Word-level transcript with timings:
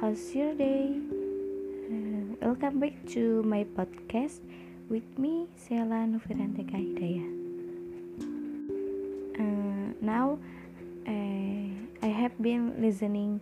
how's 0.00 0.34
your 0.34 0.54
day? 0.54 0.94
Uh, 1.90 2.36
welcome 2.40 2.80
back 2.80 2.94
to 3.08 3.42
my 3.42 3.64
podcast 3.76 4.40
with 4.88 5.04
me, 5.18 5.46
Sela 5.58 6.06
Nufiranteka 6.06 6.76
Hidayah. 6.76 7.28
Uh, 9.38 9.92
now, 10.00 10.38
uh, 11.06 11.68
I 12.02 12.06
have 12.06 12.32
been 12.40 12.80
listening 12.80 13.40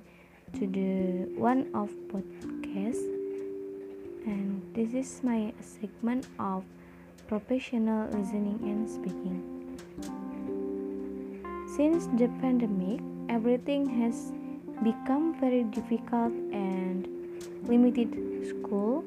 to 0.55 0.67
the 0.67 1.29
one 1.39 1.69
of 1.75 1.91
podcast, 2.09 3.03
and 4.27 4.63
this 4.75 4.95
is 4.95 5.21
my 5.23 5.53
segment 5.61 6.27
of 6.39 6.65
professional 7.29 8.09
listening 8.11 8.59
and 8.63 8.89
speaking. 8.89 9.43
Since 11.77 12.07
the 12.17 12.29
pandemic, 12.41 13.01
everything 13.29 13.87
has 14.01 14.33
become 14.83 15.35
very 15.41 15.65
difficult 15.65 16.33
and 16.53 17.09
limited 17.65 18.11
school, 18.49 19.05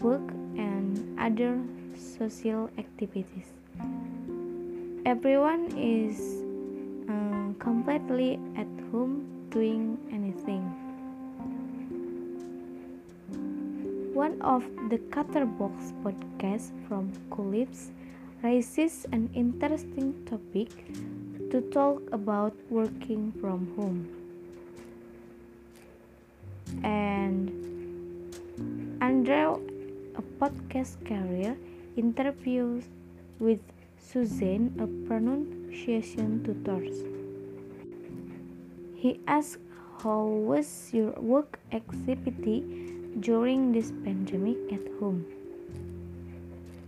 work, 0.00 0.26
and 0.56 1.18
other 1.18 1.60
social 1.96 2.70
activities. 2.78 3.52
Everyone 5.04 5.66
is 5.76 6.44
uh, 7.08 7.52
completely 7.58 8.38
at 8.56 8.68
home 8.90 9.26
doing 9.50 9.98
anything. 10.12 10.62
One 14.14 14.40
of 14.42 14.64
the 14.90 14.98
Chatterbox 15.12 15.92
podcasts 16.04 16.72
from 16.88 17.12
Culips 17.30 17.90
raises 18.42 19.06
an 19.12 19.30
interesting 19.34 20.14
topic 20.26 20.68
to 21.50 21.60
talk 21.72 22.02
about 22.12 22.54
working 22.68 23.32
from 23.40 23.72
home. 23.76 24.19
Podcast 30.40 30.96
career, 31.04 31.54
interviews 31.96 32.84
with 33.38 33.60
Suzanne, 33.98 34.72
a 34.80 34.86
pronunciation 35.06 36.42
tutor. 36.42 36.80
He 38.96 39.20
asked, 39.26 39.58
How 40.02 40.24
was 40.24 40.90
your 40.92 41.12
work 41.20 41.60
activity 41.72 42.64
during 43.20 43.72
this 43.72 43.92
pandemic 44.02 44.56
at 44.72 44.80
home? 44.98 45.26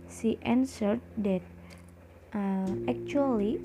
She 0.09 0.39
answered 0.41 1.01
that 1.17 1.41
uh, 2.33 2.73
actually, 2.89 3.61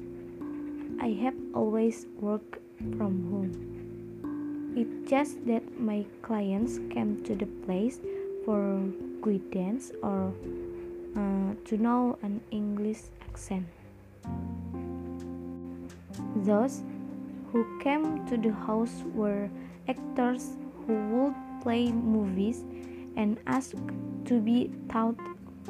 I 1.00 1.16
have 1.24 1.34
always 1.54 2.06
worked 2.20 2.60
from 2.98 3.24
home. 3.32 4.74
It's 4.76 5.10
just 5.10 5.46
that 5.46 5.64
my 5.80 6.04
clients 6.20 6.78
came 6.90 7.24
to 7.24 7.34
the 7.34 7.46
place 7.64 8.00
for 8.44 8.92
guidance 9.22 9.92
or 10.02 10.32
uh, 11.16 11.54
to 11.64 11.76
know 11.76 12.18
an 12.22 12.40
English 12.50 13.02
accent. 13.28 13.66
Those 16.36 16.82
who 17.52 17.64
came 17.80 18.26
to 18.26 18.36
the 18.36 18.52
house 18.52 19.02
were 19.14 19.48
actors 19.88 20.56
who 20.86 20.94
would 21.08 21.34
play 21.62 21.90
movies 21.92 22.64
and 23.16 23.38
asked 23.46 23.74
to 24.26 24.40
be 24.40 24.70
taught 24.88 25.16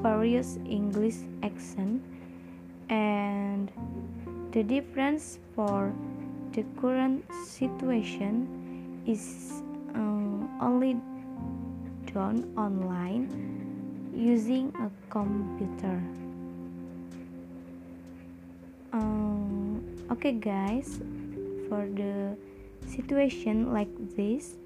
various 0.00 0.58
English 0.69 1.16
accents 1.42 2.04
and 2.88 3.70
the 4.52 4.62
difference 4.62 5.38
for 5.54 5.92
the 6.52 6.64
current 6.80 7.24
situation 7.44 9.02
is 9.06 9.62
um, 9.94 10.48
only 10.60 10.97
done 12.12 12.52
online 12.56 13.28
using 14.14 14.72
a 14.80 14.91
computer. 15.10 16.02
Um, 18.92 19.84
okay, 20.10 20.32
guys, 20.32 21.00
for 21.69 21.86
the 21.86 22.36
situation 22.86 23.72
like 23.72 23.92
this, 24.16 24.56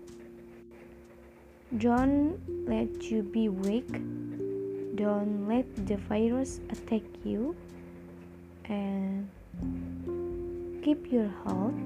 don't 1.78 2.38
let 2.68 3.10
you 3.10 3.22
be 3.22 3.48
weak. 3.48 3.90
Don't 4.94 5.48
let 5.48 5.64
the 5.86 5.96
virus 5.96 6.60
attack 6.70 7.02
you, 7.24 7.56
and 8.66 9.28
keep 10.84 11.10
your 11.10 11.28
health 11.44 11.80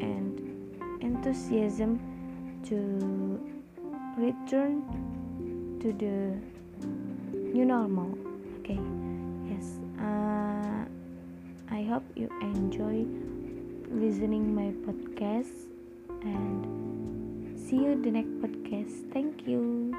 and 0.00 0.40
enthusiasm 1.02 1.98
to 2.64 3.61
return 4.16 4.82
to 5.80 5.92
the 5.92 6.36
new 7.54 7.64
normal. 7.64 8.18
Okay 8.60 8.78
yes. 9.48 9.78
Uh, 9.98 10.84
i 11.70 11.82
hope 11.84 12.04
you 12.14 12.28
enjoy 12.40 13.04
listening 13.90 14.54
my 14.54 14.72
podcast 14.86 15.68
and 16.22 17.58
see 17.58 17.76
you 17.76 18.00
the 18.02 18.10
next 18.10 18.34
podcast. 18.40 19.12
Thank 19.12 19.46
you 19.46 19.92